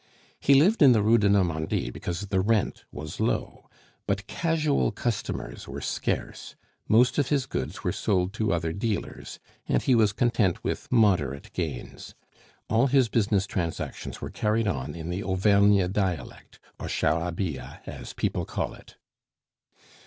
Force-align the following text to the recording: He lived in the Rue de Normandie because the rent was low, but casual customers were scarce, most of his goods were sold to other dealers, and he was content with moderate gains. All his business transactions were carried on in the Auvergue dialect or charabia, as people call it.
He 0.39 0.55
lived 0.55 0.81
in 0.81 0.93
the 0.93 1.03
Rue 1.03 1.19
de 1.19 1.29
Normandie 1.29 1.91
because 1.91 2.21
the 2.21 2.39
rent 2.39 2.85
was 2.91 3.19
low, 3.19 3.69
but 4.07 4.25
casual 4.25 4.91
customers 4.91 5.67
were 5.67 5.79
scarce, 5.79 6.55
most 6.87 7.19
of 7.19 7.29
his 7.29 7.45
goods 7.45 7.83
were 7.83 7.91
sold 7.91 8.33
to 8.33 8.51
other 8.51 8.73
dealers, 8.73 9.37
and 9.67 9.83
he 9.83 9.93
was 9.93 10.11
content 10.11 10.63
with 10.63 10.91
moderate 10.91 11.53
gains. 11.53 12.15
All 12.67 12.87
his 12.87 13.09
business 13.09 13.45
transactions 13.45 14.21
were 14.21 14.31
carried 14.31 14.67
on 14.67 14.95
in 14.95 15.11
the 15.11 15.21
Auvergue 15.23 15.93
dialect 15.93 16.57
or 16.79 16.87
charabia, 16.87 17.81
as 17.85 18.13
people 18.13 18.43
call 18.45 18.73
it. 18.73 18.95